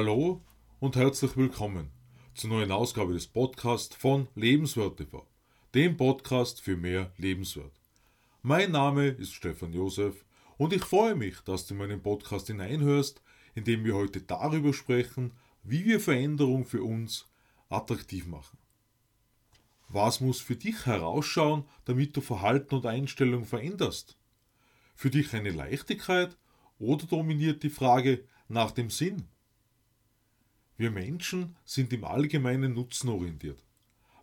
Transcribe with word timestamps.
Hallo 0.00 0.44
und 0.78 0.94
herzlich 0.94 1.36
willkommen 1.36 1.90
zur 2.32 2.50
neuen 2.50 2.70
Ausgabe 2.70 3.14
des 3.14 3.26
Podcasts 3.26 3.96
von 3.96 4.28
Lebenswert 4.36 4.96
TV, 4.96 5.26
dem 5.74 5.96
Podcast 5.96 6.60
für 6.60 6.76
mehr 6.76 7.12
Lebenswert. 7.16 7.72
Mein 8.42 8.70
Name 8.70 9.08
ist 9.08 9.34
Stefan 9.34 9.72
Josef 9.72 10.24
und 10.56 10.72
ich 10.72 10.84
freue 10.84 11.16
mich, 11.16 11.40
dass 11.40 11.66
du 11.66 11.74
in 11.74 11.78
meinen 11.78 12.00
Podcast 12.00 12.46
hineinhörst, 12.46 13.20
in 13.56 13.64
dem 13.64 13.84
wir 13.84 13.96
heute 13.96 14.22
darüber 14.22 14.72
sprechen, 14.72 15.32
wie 15.64 15.84
wir 15.84 15.98
Veränderung 15.98 16.64
für 16.64 16.84
uns 16.84 17.26
attraktiv 17.68 18.28
machen. 18.28 18.56
Was 19.88 20.20
muss 20.20 20.40
für 20.40 20.54
dich 20.54 20.86
herausschauen, 20.86 21.64
damit 21.86 22.16
du 22.16 22.20
Verhalten 22.20 22.76
und 22.76 22.86
Einstellung 22.86 23.46
veränderst? 23.46 24.16
Für 24.94 25.10
dich 25.10 25.34
eine 25.34 25.50
Leichtigkeit 25.50 26.38
oder 26.78 27.04
dominiert 27.04 27.64
die 27.64 27.68
Frage 27.68 28.24
nach 28.46 28.70
dem 28.70 28.90
Sinn? 28.90 29.26
Wir 30.78 30.92
Menschen 30.92 31.56
sind 31.64 31.92
im 31.92 32.04
Allgemeinen 32.04 32.72
nutzenorientiert. 32.72 33.62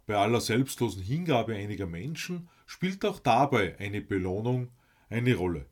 Bei 0.08 0.16
aller 0.16 0.40
selbstlosen 0.40 1.04
Hingabe 1.04 1.54
einiger 1.54 1.86
Menschen 1.86 2.48
spielt 2.66 3.04
auch 3.04 3.20
dabei 3.20 3.78
eine 3.78 4.02
Belohnung 4.02 4.72
eine 5.10 5.36
Rolle. 5.36 5.66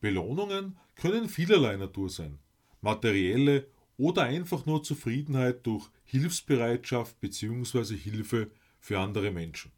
Belohnungen 0.00 0.78
können 0.96 1.28
vielerlei 1.28 1.76
Natur 1.76 2.10
sein, 2.10 2.40
materielle 2.80 3.68
oder 3.96 4.24
einfach 4.24 4.66
nur 4.66 4.82
Zufriedenheit 4.82 5.64
durch 5.64 5.88
Hilfsbereitschaft 6.04 7.20
bzw. 7.20 7.96
Hilfe 7.96 8.50
für 8.80 8.98
andere 8.98 9.30
Menschen. 9.30 9.70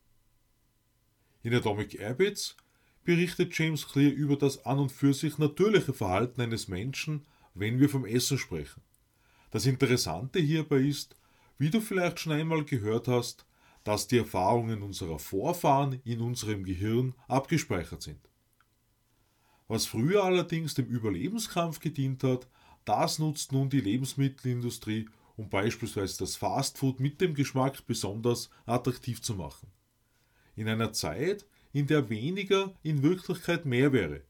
In 1.42 1.54
Atomic 1.54 2.00
Habits 2.00 2.56
berichtet 3.04 3.56
James 3.56 3.86
Clear 3.86 4.12
über 4.12 4.36
das 4.36 4.64
an 4.64 4.78
und 4.78 4.92
für 4.92 5.12
sich 5.12 5.36
natürliche 5.36 5.92
Verhalten 5.92 6.40
eines 6.40 6.68
Menschen, 6.68 7.26
wenn 7.52 7.78
wir 7.78 7.90
vom 7.90 8.06
Essen 8.06 8.38
sprechen. 8.38 8.80
Das 9.54 9.66
Interessante 9.66 10.40
hierbei 10.40 10.80
ist, 10.80 11.14
wie 11.58 11.70
du 11.70 11.80
vielleicht 11.80 12.18
schon 12.18 12.32
einmal 12.32 12.64
gehört 12.64 13.06
hast, 13.06 13.46
dass 13.84 14.08
die 14.08 14.18
Erfahrungen 14.18 14.82
unserer 14.82 15.20
Vorfahren 15.20 16.00
in 16.02 16.22
unserem 16.22 16.64
Gehirn 16.64 17.14
abgespeichert 17.28 18.02
sind. 18.02 18.18
Was 19.68 19.86
früher 19.86 20.24
allerdings 20.24 20.74
dem 20.74 20.86
Überlebenskampf 20.86 21.78
gedient 21.78 22.24
hat, 22.24 22.48
das 22.84 23.20
nutzt 23.20 23.52
nun 23.52 23.70
die 23.70 23.80
Lebensmittelindustrie, 23.80 25.08
um 25.36 25.48
beispielsweise 25.48 26.18
das 26.18 26.34
Fastfood 26.34 26.98
mit 26.98 27.20
dem 27.20 27.34
Geschmack 27.34 27.86
besonders 27.86 28.50
attraktiv 28.66 29.22
zu 29.22 29.36
machen. 29.36 29.68
In 30.56 30.66
einer 30.66 30.92
Zeit, 30.92 31.46
in 31.72 31.86
der 31.86 32.10
weniger 32.10 32.74
in 32.82 33.04
Wirklichkeit 33.04 33.66
mehr 33.66 33.92
wäre, 33.92 34.22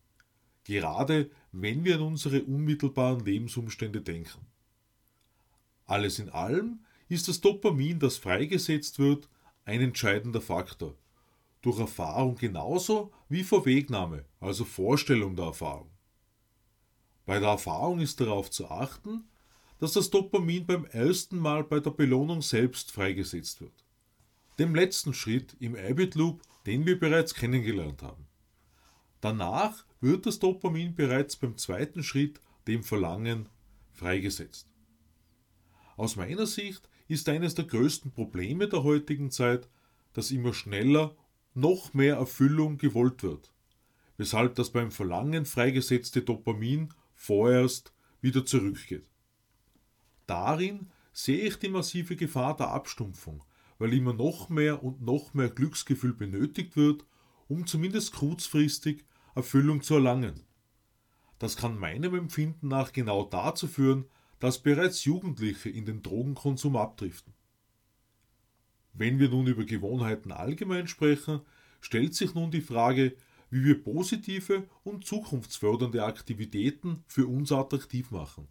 gerade 0.64 1.30
wenn 1.50 1.82
wir 1.82 1.94
an 1.94 2.02
unsere 2.02 2.42
unmittelbaren 2.42 3.24
Lebensumstände 3.24 4.02
denken. 4.02 4.53
Alles 5.86 6.18
in 6.18 6.30
allem 6.30 6.80
ist 7.08 7.28
das 7.28 7.40
Dopamin, 7.40 7.98
das 7.98 8.16
freigesetzt 8.16 8.98
wird, 8.98 9.28
ein 9.64 9.80
entscheidender 9.80 10.40
Faktor. 10.40 10.94
Durch 11.62 11.78
Erfahrung 11.78 12.36
genauso 12.36 13.12
wie 13.28 13.42
Vorwegnahme, 13.42 14.24
also 14.40 14.64
Vorstellung 14.64 15.36
der 15.36 15.46
Erfahrung. 15.46 15.90
Bei 17.26 17.40
der 17.40 17.50
Erfahrung 17.50 18.00
ist 18.00 18.20
darauf 18.20 18.50
zu 18.50 18.68
achten, 18.68 19.24
dass 19.78 19.92
das 19.92 20.10
Dopamin 20.10 20.66
beim 20.66 20.84
ersten 20.86 21.38
Mal 21.38 21.64
bei 21.64 21.80
der 21.80 21.90
Belohnung 21.90 22.42
selbst 22.42 22.90
freigesetzt 22.90 23.60
wird. 23.60 23.84
Dem 24.58 24.74
letzten 24.74 25.14
Schritt 25.14 25.56
im 25.58 25.76
Habit 25.76 26.14
Loop, 26.14 26.42
den 26.66 26.86
wir 26.86 26.98
bereits 26.98 27.34
kennengelernt 27.34 28.02
haben. 28.02 28.26
Danach 29.20 29.84
wird 30.00 30.26
das 30.26 30.38
Dopamin 30.38 30.94
bereits 30.94 31.36
beim 31.36 31.56
zweiten 31.56 32.02
Schritt, 32.02 32.40
dem 32.66 32.82
Verlangen, 32.82 33.48
freigesetzt. 33.92 34.68
Aus 35.96 36.16
meiner 36.16 36.46
Sicht 36.46 36.88
ist 37.08 37.28
eines 37.28 37.54
der 37.54 37.66
größten 37.66 38.12
Probleme 38.12 38.68
der 38.68 38.82
heutigen 38.82 39.30
Zeit, 39.30 39.68
dass 40.12 40.30
immer 40.30 40.52
schneller 40.52 41.16
noch 41.54 41.94
mehr 41.94 42.16
Erfüllung 42.16 42.78
gewollt 42.78 43.22
wird, 43.22 43.52
weshalb 44.16 44.56
das 44.56 44.70
beim 44.70 44.90
Verlangen 44.90 45.46
freigesetzte 45.46 46.22
Dopamin 46.22 46.92
vorerst 47.14 47.92
wieder 48.20 48.44
zurückgeht. 48.44 49.06
Darin 50.26 50.90
sehe 51.12 51.46
ich 51.46 51.56
die 51.56 51.68
massive 51.68 52.16
Gefahr 52.16 52.56
der 52.56 52.70
Abstumpfung, 52.70 53.44
weil 53.78 53.92
immer 53.92 54.14
noch 54.14 54.48
mehr 54.48 54.82
und 54.82 55.02
noch 55.02 55.34
mehr 55.34 55.50
Glücksgefühl 55.50 56.14
benötigt 56.14 56.76
wird, 56.76 57.04
um 57.46 57.66
zumindest 57.66 58.14
kurzfristig 58.14 59.04
Erfüllung 59.34 59.82
zu 59.82 59.94
erlangen. 59.94 60.44
Das 61.38 61.56
kann 61.56 61.78
meinem 61.78 62.14
Empfinden 62.14 62.68
nach 62.68 62.92
genau 62.92 63.24
dazu 63.24 63.68
führen, 63.68 64.06
dass 64.44 64.58
bereits 64.58 65.06
Jugendliche 65.06 65.70
in 65.70 65.86
den 65.86 66.02
Drogenkonsum 66.02 66.76
abdriften. 66.76 67.32
Wenn 68.92 69.18
wir 69.18 69.30
nun 69.30 69.46
über 69.46 69.64
Gewohnheiten 69.64 70.32
allgemein 70.32 70.86
sprechen, 70.86 71.40
stellt 71.80 72.14
sich 72.14 72.34
nun 72.34 72.50
die 72.50 72.60
Frage, 72.60 73.16
wie 73.48 73.64
wir 73.64 73.82
positive 73.82 74.68
und 74.82 75.06
zukunftsfördernde 75.06 76.04
Aktivitäten 76.04 77.04
für 77.06 77.26
uns 77.26 77.52
attraktiv 77.52 78.10
machen, 78.10 78.46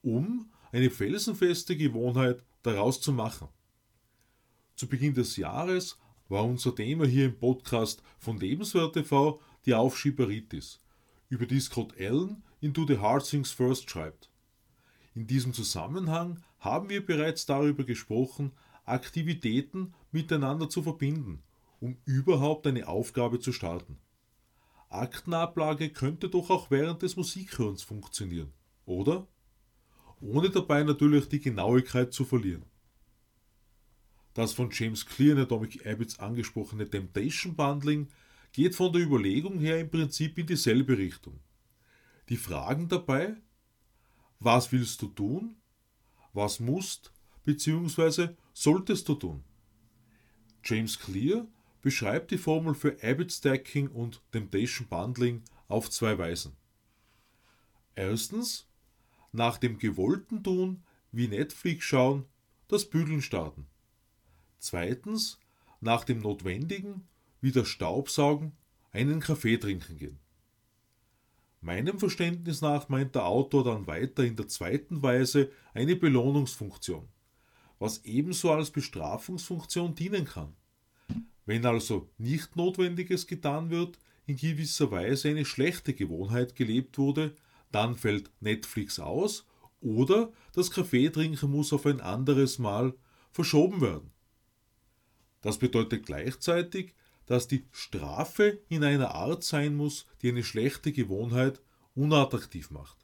um 0.00 0.50
eine 0.72 0.88
felsenfeste 0.88 1.76
Gewohnheit 1.76 2.42
daraus 2.62 3.02
zu 3.02 3.12
machen. 3.12 3.48
Zu 4.74 4.88
Beginn 4.88 5.12
des 5.12 5.36
Jahres 5.36 5.98
war 6.30 6.46
unser 6.46 6.74
Thema 6.74 7.04
hier 7.04 7.26
im 7.26 7.38
Podcast 7.38 8.02
von 8.18 8.40
Lebenswert 8.40 8.94
TV 8.94 9.38
die 9.66 9.74
Aufschieberitis, 9.74 10.80
über 11.28 11.44
die 11.44 11.60
Scott 11.60 11.92
Allen 12.00 12.42
Into 12.62 12.86
the 12.86 12.96
Hard 12.96 13.28
Things 13.28 13.50
First 13.50 13.90
schreibt. 13.90 14.30
In 15.16 15.26
diesem 15.26 15.54
Zusammenhang 15.54 16.42
haben 16.58 16.90
wir 16.90 17.04
bereits 17.04 17.46
darüber 17.46 17.84
gesprochen, 17.84 18.52
Aktivitäten 18.84 19.94
miteinander 20.12 20.68
zu 20.68 20.82
verbinden, 20.82 21.42
um 21.80 21.96
überhaupt 22.04 22.66
eine 22.66 22.86
Aufgabe 22.86 23.40
zu 23.40 23.50
starten. 23.50 23.98
Aktenablage 24.90 25.88
könnte 25.88 26.28
doch 26.28 26.50
auch 26.50 26.70
während 26.70 27.00
des 27.00 27.16
Musikhörens 27.16 27.82
funktionieren, 27.82 28.52
oder? 28.84 29.26
Ohne 30.20 30.50
dabei 30.50 30.82
natürlich 30.82 31.30
die 31.30 31.40
Genauigkeit 31.40 32.12
zu 32.12 32.26
verlieren. 32.26 32.66
Das 34.34 34.52
von 34.52 34.68
James 34.70 35.06
Clear 35.06 35.32
in 35.32 35.42
Atomic 35.42 35.82
Habits 35.86 36.18
angesprochene 36.18 36.90
Temptation 36.90 37.56
Bundling 37.56 38.08
geht 38.52 38.74
von 38.74 38.92
der 38.92 39.00
Überlegung 39.00 39.60
her 39.60 39.80
im 39.80 39.90
Prinzip 39.90 40.36
in 40.36 40.46
dieselbe 40.46 40.98
Richtung. 40.98 41.40
Die 42.28 42.36
Fragen 42.36 42.88
dabei 42.88 43.36
was 44.38 44.72
willst 44.72 45.02
du 45.02 45.08
tun? 45.08 45.56
Was 46.32 46.60
musst 46.60 47.12
bzw. 47.44 48.34
solltest 48.52 49.08
du 49.08 49.14
tun? 49.14 49.44
James 50.64 50.98
Clear 50.98 51.46
beschreibt 51.80 52.30
die 52.30 52.38
Formel 52.38 52.74
für 52.74 52.96
Habit 53.02 53.32
Stacking 53.32 53.88
und 53.88 54.20
Temptation 54.32 54.88
Bundling 54.88 55.42
auf 55.68 55.90
zwei 55.90 56.18
Weisen. 56.18 56.56
Erstens, 57.94 58.66
nach 59.32 59.58
dem 59.58 59.78
gewollten 59.78 60.42
Tun 60.42 60.82
wie 61.12 61.28
Netflix 61.28 61.84
schauen, 61.84 62.26
das 62.68 62.90
Bügeln 62.90 63.22
starten. 63.22 63.66
Zweitens, 64.58 65.38
nach 65.80 66.04
dem 66.04 66.18
Notwendigen 66.18 67.06
wie 67.40 67.52
das 67.52 67.68
Staubsaugen, 67.68 68.56
einen 68.92 69.20
Kaffee 69.20 69.56
trinken 69.56 69.96
gehen. 69.96 70.18
Meinem 71.66 71.98
Verständnis 71.98 72.60
nach 72.60 72.88
meint 72.88 73.16
der 73.16 73.26
Autor 73.26 73.64
dann 73.64 73.88
weiter 73.88 74.22
in 74.22 74.36
der 74.36 74.46
zweiten 74.46 75.02
Weise 75.02 75.50
eine 75.74 75.96
Belohnungsfunktion, 75.96 77.08
was 77.80 78.04
ebenso 78.04 78.52
als 78.52 78.70
Bestrafungsfunktion 78.70 79.96
dienen 79.96 80.26
kann. 80.26 80.54
Wenn 81.44 81.66
also 81.66 82.08
nicht 82.18 82.54
Notwendiges 82.54 83.26
getan 83.26 83.70
wird, 83.70 83.98
in 84.26 84.36
gewisser 84.36 84.92
Weise 84.92 85.28
eine 85.28 85.44
schlechte 85.44 85.92
Gewohnheit 85.92 86.54
gelebt 86.54 86.98
wurde, 86.98 87.34
dann 87.72 87.96
fällt 87.96 88.30
Netflix 88.38 89.00
aus 89.00 89.44
oder 89.80 90.30
das 90.52 90.70
Kaffeetrinken 90.70 91.50
muss 91.50 91.72
auf 91.72 91.84
ein 91.84 92.00
anderes 92.00 92.60
Mal 92.60 92.94
verschoben 93.32 93.80
werden. 93.80 94.12
Das 95.40 95.58
bedeutet 95.58 96.06
gleichzeitig, 96.06 96.94
dass 97.26 97.48
die 97.48 97.66
Strafe 97.72 98.60
in 98.68 98.84
einer 98.84 99.14
Art 99.14 99.44
sein 99.44 99.76
muss, 99.76 100.06
die 100.22 100.28
eine 100.30 100.44
schlechte 100.44 100.92
Gewohnheit 100.92 101.60
unattraktiv 101.94 102.70
macht. 102.70 102.96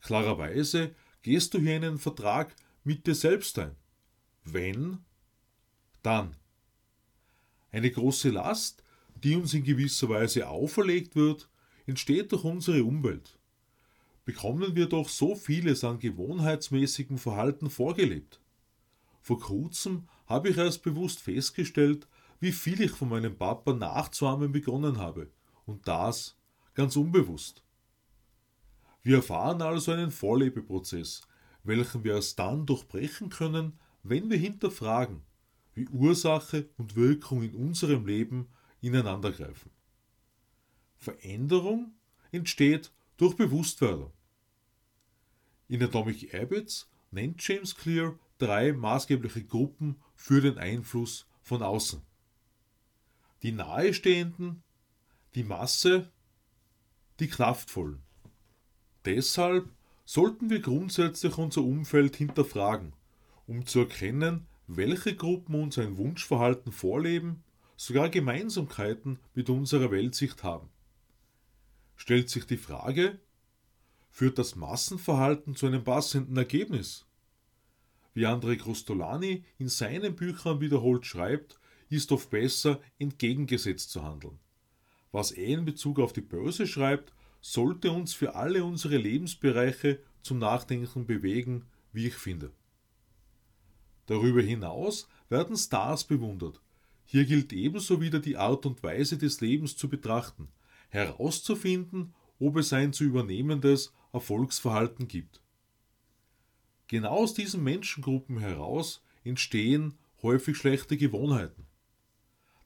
Klarerweise 0.00 0.94
gehst 1.22 1.54
du 1.54 1.58
hier 1.58 1.76
einen 1.76 1.98
Vertrag 1.98 2.54
mit 2.84 3.06
dir 3.06 3.14
selbst 3.14 3.58
ein. 3.58 3.74
Wenn, 4.44 4.98
dann. 6.02 6.36
Eine 7.72 7.90
große 7.90 8.28
Last, 8.30 8.84
die 9.14 9.36
uns 9.36 9.54
in 9.54 9.64
gewisser 9.64 10.10
Weise 10.10 10.48
auferlegt 10.48 11.16
wird, 11.16 11.48
entsteht 11.86 12.32
durch 12.32 12.44
unsere 12.44 12.84
Umwelt. 12.84 13.38
Bekommen 14.24 14.76
wir 14.76 14.86
doch 14.86 15.08
so 15.08 15.34
vieles 15.34 15.84
an 15.84 15.98
gewohnheitsmäßigem 15.98 17.18
Verhalten 17.18 17.70
vorgelebt. 17.70 18.40
Vor 19.20 19.40
kurzem 19.40 20.08
habe 20.26 20.50
ich 20.50 20.58
erst 20.58 20.82
bewusst 20.82 21.20
festgestellt, 21.20 22.06
wie 22.40 22.52
viel 22.52 22.80
ich 22.80 22.90
von 22.90 23.08
meinem 23.08 23.36
Papa 23.36 23.72
nachzuahmen 23.72 24.52
begonnen 24.52 24.98
habe. 24.98 25.30
Und 25.66 25.86
das 25.88 26.36
ganz 26.74 26.96
unbewusst. 26.96 27.62
Wir 29.02 29.16
erfahren 29.16 29.62
also 29.62 29.92
einen 29.92 30.10
Vorlebeprozess, 30.10 31.22
welchen 31.62 32.04
wir 32.04 32.14
erst 32.14 32.38
dann 32.38 32.66
durchbrechen 32.66 33.28
können, 33.28 33.78
wenn 34.02 34.30
wir 34.30 34.38
hinterfragen, 34.38 35.22
wie 35.74 35.88
Ursache 35.88 36.68
und 36.76 36.96
Wirkung 36.96 37.42
in 37.42 37.54
unserem 37.54 38.06
Leben 38.06 38.48
ineinandergreifen. 38.80 39.70
Veränderung 40.96 41.94
entsteht 42.32 42.92
durch 43.16 43.36
Bewusstwerdung. 43.36 44.12
In 45.68 45.82
Atomic 45.82 46.32
Habits 46.32 46.90
nennt 47.10 47.46
James 47.46 47.74
Clear 47.74 48.18
drei 48.38 48.72
maßgebliche 48.72 49.44
Gruppen 49.44 49.96
für 50.14 50.40
den 50.40 50.58
Einfluss 50.58 51.26
von 51.42 51.62
außen. 51.62 52.02
Die 53.44 53.52
Nahestehenden, 53.52 54.62
die 55.34 55.44
Masse, 55.44 56.10
die 57.20 57.28
Kraftvollen. 57.28 58.00
Deshalb 59.04 59.68
sollten 60.06 60.48
wir 60.48 60.60
grundsätzlich 60.60 61.36
unser 61.36 61.60
Umfeld 61.60 62.16
hinterfragen, 62.16 62.94
um 63.46 63.66
zu 63.66 63.80
erkennen, 63.80 64.46
welche 64.66 65.14
Gruppen 65.14 65.56
uns 65.56 65.76
ein 65.76 65.98
Wunschverhalten 65.98 66.72
vorleben, 66.72 67.44
sogar 67.76 68.08
Gemeinsamkeiten 68.08 69.18
mit 69.34 69.50
unserer 69.50 69.90
Weltsicht 69.90 70.42
haben. 70.42 70.70
Stellt 71.96 72.30
sich 72.30 72.46
die 72.46 72.56
Frage, 72.56 73.20
führt 74.10 74.38
das 74.38 74.56
Massenverhalten 74.56 75.54
zu 75.54 75.66
einem 75.66 75.84
passenden 75.84 76.38
Ergebnis? 76.38 77.04
Wie 78.14 78.26
André 78.26 78.56
Crostolani 78.56 79.44
in 79.58 79.68
seinen 79.68 80.16
Büchern 80.16 80.62
wiederholt 80.62 81.04
schreibt, 81.04 81.58
ist 81.88 82.12
oft 82.12 82.30
besser, 82.30 82.80
entgegengesetzt 82.98 83.90
zu 83.90 84.02
handeln. 84.02 84.38
Was 85.12 85.30
er 85.30 85.58
in 85.58 85.64
Bezug 85.64 86.00
auf 86.00 86.12
die 86.12 86.20
Börse 86.20 86.66
schreibt, 86.66 87.12
sollte 87.40 87.92
uns 87.92 88.14
für 88.14 88.34
alle 88.34 88.64
unsere 88.64 88.96
Lebensbereiche 88.96 90.00
zum 90.22 90.38
Nachdenken 90.38 91.06
bewegen, 91.06 91.66
wie 91.92 92.06
ich 92.06 92.14
finde. 92.14 92.52
Darüber 94.06 94.42
hinaus 94.42 95.08
werden 95.28 95.56
Stars 95.56 96.04
bewundert. 96.04 96.60
Hier 97.04 97.24
gilt 97.26 97.52
ebenso 97.52 98.00
wieder 98.00 98.18
die 98.18 98.36
Art 98.36 98.66
und 98.66 98.82
Weise 98.82 99.18
des 99.18 99.40
Lebens 99.40 99.76
zu 99.76 99.88
betrachten, 99.88 100.48
herauszufinden, 100.88 102.14
ob 102.38 102.56
es 102.56 102.72
ein 102.72 102.92
zu 102.92 103.04
übernehmendes 103.04 103.92
Erfolgsverhalten 104.12 105.06
gibt. 105.06 105.42
Genau 106.86 107.10
aus 107.10 107.34
diesen 107.34 107.62
Menschengruppen 107.62 108.38
heraus 108.38 109.02
entstehen 109.22 109.94
häufig 110.22 110.56
schlechte 110.56 110.96
Gewohnheiten. 110.96 111.66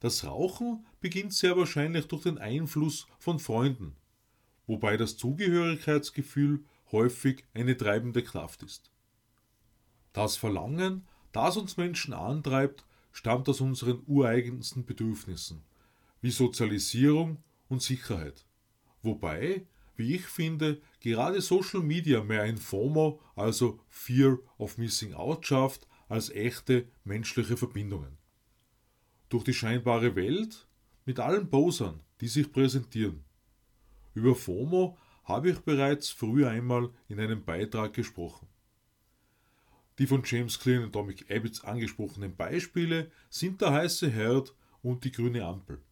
Das 0.00 0.24
Rauchen 0.24 0.86
beginnt 1.00 1.32
sehr 1.32 1.56
wahrscheinlich 1.56 2.06
durch 2.06 2.22
den 2.22 2.38
Einfluss 2.38 3.06
von 3.18 3.38
Freunden, 3.38 3.96
wobei 4.66 4.96
das 4.96 5.16
Zugehörigkeitsgefühl 5.16 6.64
häufig 6.92 7.44
eine 7.54 7.76
treibende 7.76 8.22
Kraft 8.22 8.62
ist. 8.62 8.90
Das 10.12 10.36
Verlangen, 10.36 11.06
das 11.32 11.56
uns 11.56 11.76
Menschen 11.76 12.14
antreibt, 12.14 12.84
stammt 13.12 13.48
aus 13.48 13.60
unseren 13.60 14.02
ureigensten 14.06 14.84
Bedürfnissen, 14.84 15.64
wie 16.20 16.30
Sozialisierung 16.30 17.42
und 17.68 17.82
Sicherheit. 17.82 18.46
Wobei, 19.02 19.66
wie 19.96 20.14
ich 20.14 20.26
finde, 20.26 20.80
gerade 21.00 21.40
Social 21.40 21.80
Media 21.80 22.22
mehr 22.22 22.42
ein 22.42 22.56
FOMO, 22.56 23.20
also 23.34 23.80
Fear 23.88 24.38
of 24.58 24.78
Missing 24.78 25.14
Out 25.14 25.46
schafft, 25.46 25.88
als 26.08 26.30
echte 26.30 26.86
menschliche 27.04 27.56
Verbindungen. 27.56 28.17
Durch 29.28 29.44
die 29.44 29.54
scheinbare 29.54 30.16
Welt, 30.16 30.66
mit 31.04 31.20
allen 31.20 31.50
Posern, 31.50 32.00
die 32.20 32.28
sich 32.28 32.50
präsentieren, 32.50 33.24
über 34.14 34.34
FOMO 34.34 34.96
habe 35.24 35.50
ich 35.50 35.58
bereits 35.60 36.08
früher 36.08 36.50
einmal 36.50 36.90
in 37.08 37.20
einem 37.20 37.44
Beitrag 37.44 37.92
gesprochen. 37.92 38.48
Die 39.98 40.06
von 40.06 40.22
James 40.24 40.58
Clear 40.58 40.80
und 40.80 40.88
Atomic 40.88 41.28
Habits 41.28 41.62
angesprochenen 41.62 42.34
Beispiele 42.34 43.10
sind 43.28 43.60
der 43.60 43.72
heiße 43.72 44.10
Herd 44.10 44.54
und 44.82 45.04
die 45.04 45.12
grüne 45.12 45.44
Ampel. 45.44 45.82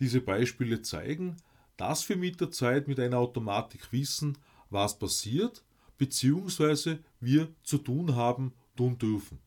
Diese 0.00 0.20
Beispiele 0.20 0.80
zeigen, 0.80 1.36
dass 1.76 2.08
wir 2.08 2.16
mit 2.16 2.40
der 2.40 2.50
Zeit 2.50 2.88
mit 2.88 2.98
einer 2.98 3.18
Automatik 3.18 3.92
wissen, 3.92 4.38
was 4.70 4.98
passiert, 4.98 5.62
bzw. 5.98 6.98
wir 7.20 7.48
zu 7.62 7.78
tun 7.78 8.16
haben, 8.16 8.54
tun 8.76 8.96
dürfen. 8.96 9.38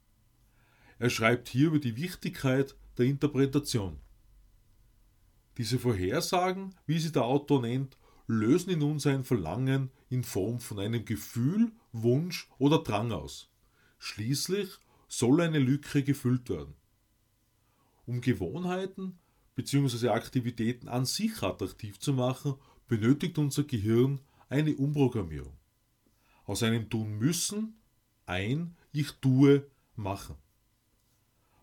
Er 1.00 1.10
schreibt 1.10 1.50
hier 1.50 1.68
über 1.68 1.80
die 1.80 1.96
Wichtigkeit 1.96 2.76
der 3.00 3.08
Interpretation. 3.08 3.98
Diese 5.58 5.80
Vorhersagen, 5.80 6.76
wie 6.86 7.00
sie 7.00 7.12
der 7.12 7.24
Autor 7.24 7.62
nennt, 7.62 7.98
lösen 8.28 8.70
in 8.70 8.84
uns 8.84 9.08
ein 9.08 9.24
Verlangen 9.24 9.90
in 10.10 10.24
Form 10.24 10.60
von 10.60 10.80
einem 10.80 11.06
Gefühl, 11.06 11.72
Wunsch 11.92 12.50
oder 12.60 12.80
Drang 12.80 13.12
aus. 13.12 13.50
Schließlich 13.98 14.70
soll 15.08 15.42
eine 15.42 15.60
Lücke 15.60 16.04
gefüllt 16.04 16.50
werden. 16.50 16.76
Um 18.06 18.22
Gewohnheiten 18.22 19.18
bzw. 19.56 20.10
Aktivitäten 20.10 20.88
an 20.88 21.06
sich 21.06 21.42
attraktiv 21.42 22.00
zu 22.00 22.14
machen, 22.14 22.56
benötigt 22.88 23.38
unser 23.38 23.64
Gehirn 23.64 24.22
eine 24.50 24.76
Umprogrammierung. 24.76 25.58
Aus 26.44 26.64
einem 26.64 26.90
Tun 26.90 27.18
müssen 27.18 27.80
ein 28.26 28.76
Ich 28.92 29.12
tue 29.14 29.70
machen. 29.96 30.36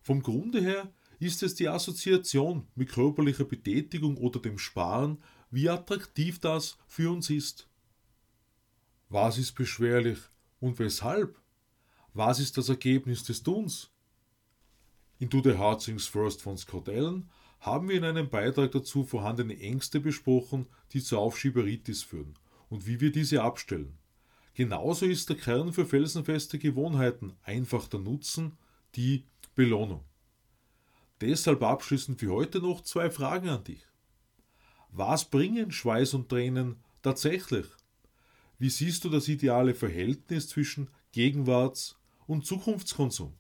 Vom 0.03 0.23
Grunde 0.23 0.61
her 0.61 0.93
ist 1.19 1.43
es 1.43 1.55
die 1.55 1.69
Assoziation 1.69 2.67
mit 2.75 2.91
körperlicher 2.91 3.45
Betätigung 3.45 4.17
oder 4.17 4.41
dem 4.41 4.59
Sparen, 4.59 5.19
wie 5.51 5.69
attraktiv 5.69 6.39
das 6.41 6.79
für 6.87 7.11
uns 7.11 7.31
ist. 7.31 7.69
Was 9.09 9.39
ist 9.39 9.53
beschwerlich 9.53 10.19
und 10.61 10.79
weshalb? 10.79 11.41
Was 12.13 12.41
ist 12.41 12.57
das 12.59 12.69
Ergebnis 12.69 13.25
des 13.25 13.43
Tuns? 13.43 13.91
In 15.19 15.29
Do 15.29 15.41
the 15.43 15.57
Hard 15.57 15.83
Things 15.85 16.07
First 16.07 16.43
von 16.43 16.59
Scott 16.59 16.89
Allen 16.89 17.31
haben 17.61 17.89
wir 17.89 17.97
in 17.97 18.05
einem 18.05 18.29
Beitrag 18.29 18.73
dazu 18.73 19.05
vorhandene 19.05 19.59
Ängste 19.59 20.01
besprochen, 20.01 20.67
die 20.93 21.03
zur 21.03 21.21
Aufschieberitis 21.21 22.03
führen 22.03 22.35
und 22.69 22.87
wie 22.87 23.01
wir 23.01 23.13
diese 23.13 23.43
abstellen. 23.43 23.97
Genauso 24.55 25.07
ist 25.07 25.29
der 25.29 25.37
Kern 25.37 25.73
für 25.73 25.87
felsenfeste 25.87 26.59
Gewohnheiten 26.59 27.35
einfach 27.43 27.89
der 27.89 28.01
Nutzen, 28.01 28.57
die 28.95 29.25
Belohnung. 29.55 30.03
Deshalb 31.21 31.63
abschließend 31.63 32.21
für 32.21 32.33
heute 32.33 32.61
noch 32.61 32.83
zwei 32.83 33.11
Fragen 33.11 33.49
an 33.49 33.65
dich. 33.65 33.87
Was 34.91 35.25
bringen 35.25 35.73
Schweiß 35.73 36.15
und 36.15 36.29
Tränen 36.29 36.77
tatsächlich? 37.03 37.67
Wie 38.59 38.71
siehst 38.71 39.05
du 39.05 39.09
das 39.09 39.29
ideale 39.29 39.75
Verhältnis 39.75 40.49
zwischen 40.49 40.89
Gegenwarts- 41.13 41.99
und 42.27 42.47
Zukunftskonsum? 42.47 43.35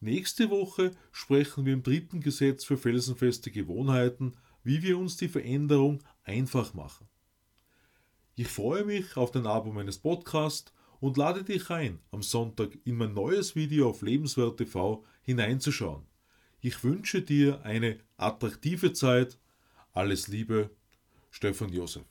Nächste 0.00 0.50
Woche 0.50 0.90
sprechen 1.12 1.64
wir 1.64 1.72
im 1.74 1.82
dritten 1.82 2.20
Gesetz 2.20 2.64
für 2.64 2.76
felsenfeste 2.76 3.50
Gewohnheiten, 3.50 4.34
wie 4.64 4.82
wir 4.82 4.98
uns 4.98 5.16
die 5.16 5.28
Veränderung 5.28 6.02
einfach 6.24 6.74
machen. 6.74 7.08
Ich 8.34 8.48
freue 8.48 8.84
mich 8.84 9.16
auf 9.16 9.30
den 9.30 9.46
Abo 9.46 9.72
meines 9.72 9.98
Podcasts 9.98 10.72
und 11.00 11.16
lade 11.16 11.44
dich 11.44 11.70
ein, 11.70 12.00
am 12.10 12.22
Sonntag 12.22 12.78
in 12.84 12.96
mein 12.96 13.12
neues 13.12 13.54
Video 13.54 13.90
auf 13.90 14.02
Lebenswert 14.02 14.56
TV 14.56 15.04
hineinzuschauen. 15.22 16.11
Ich 16.64 16.84
wünsche 16.84 17.22
dir 17.22 17.64
eine 17.64 17.98
attraktive 18.16 18.92
Zeit. 18.92 19.36
Alles 19.92 20.28
Liebe, 20.28 20.70
Stefan 21.32 21.72
Josef. 21.72 22.04